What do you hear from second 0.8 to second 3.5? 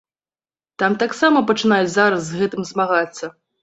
Там таксама пачынаюць зараз з гэтым змагацца.